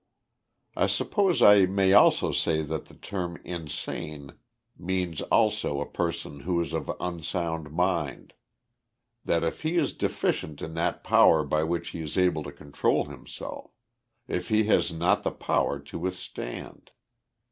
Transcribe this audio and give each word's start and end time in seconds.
''I 0.75 0.87
suppose 0.87 1.43
I 1.43 1.67
may 1.67 1.93
also 1.93 2.31
say 2.31 2.63
that 2.63 2.85
the 2.87 2.95
term 2.95 3.37
insane 3.45 4.33
means 4.75 5.21
also 5.21 5.79
a 5.79 5.85
person 5.85 6.39
who 6.39 6.59
is 6.59 6.73
of 6.73 6.89
unsound 6.99 7.69
mind. 7.71 8.33
That 9.23 9.43
if 9.43 9.61
he 9.61 9.75
is 9.77 9.93
deficient 9.93 10.59
in 10.59 10.73
that 10.73 11.03
power 11.03 11.43
by 11.43 11.63
which 11.65 11.89
he 11.89 11.99
is 11.99 12.17
able 12.17 12.41
to 12.45 12.51
control 12.51 13.05
himself; 13.05 13.75
if 14.27 14.49
he 14.49 14.63
has 14.63 14.91
not 14.91 15.21
the 15.21 15.29
power 15.29 15.77
to 15.77 15.99
withstand. 15.99 16.89